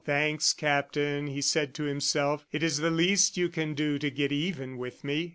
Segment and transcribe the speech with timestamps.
[0.03, 2.43] "Thanks, Captain," he said to himself.
[2.51, 5.29] "It is the least you can do to get even with me!"